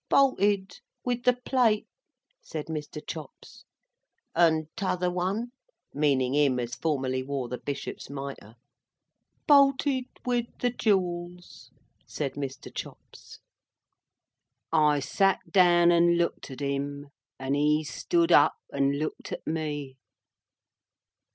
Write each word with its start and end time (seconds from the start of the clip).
"Bolted. 0.09 0.79
With 1.05 1.25
the 1.25 1.33
plate," 1.45 1.85
said 2.41 2.65
Mr. 2.65 3.05
Chops. 3.05 3.65
"And 4.33 4.67
t'other 4.75 5.11
one?" 5.11 5.51
meaning 5.93 6.33
him 6.33 6.59
as 6.59 6.73
formerly 6.73 7.21
wore 7.21 7.47
the 7.49 7.59
bishop's 7.59 8.09
mitre. 8.09 8.55
"Bolted. 9.45 10.05
With 10.25 10.47
the 10.59 10.71
jewels," 10.71 11.69
said 12.07 12.33
Mr. 12.33 12.73
Chops. 12.73 13.41
I 14.73 15.01
sat 15.01 15.37
down 15.51 15.91
and 15.91 16.17
looked 16.17 16.49
at 16.49 16.61
him, 16.61 17.09
and 17.37 17.55
he 17.55 17.83
stood 17.83 18.31
up 18.31 18.55
and 18.71 18.97
looked 18.97 19.31
at 19.31 19.45
me. 19.45 19.97